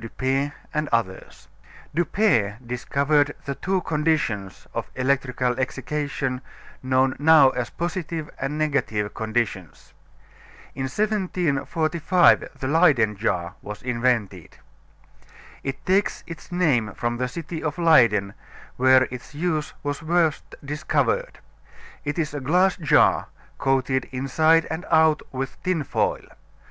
Dupay 0.00 0.50
and 0.72 0.88
others. 0.92 1.46
Dupay 1.94 2.56
discovered 2.66 3.36
the 3.44 3.54
two 3.54 3.82
conditions 3.82 4.66
of 4.72 4.90
electrical 4.94 5.60
excitation 5.60 6.40
known 6.82 7.14
now 7.18 7.50
as 7.50 7.68
positive 7.68 8.30
and 8.38 8.56
negative 8.56 9.12
conditions. 9.12 9.92
In 10.74 10.84
1745 10.84 12.48
the 12.58 12.66
Leyden 12.66 13.14
jar 13.14 13.56
was 13.60 13.82
invented. 13.82 14.56
It 15.62 15.84
takes 15.84 16.24
its 16.26 16.50
name 16.50 16.94
from 16.94 17.18
the 17.18 17.28
city 17.28 17.62
of 17.62 17.76
Leyden, 17.76 18.32
where 18.78 19.02
its 19.10 19.34
use 19.34 19.74
was 19.82 19.98
first 19.98 20.54
discovered. 20.64 21.40
It 22.06 22.18
is 22.18 22.32
a 22.32 22.40
glass 22.40 22.78
jar, 22.78 23.26
coated 23.58 24.08
inside 24.12 24.66
and 24.70 24.86
out 24.90 25.20
with 25.30 25.62
tin 25.62 25.84
foil. 25.84 26.24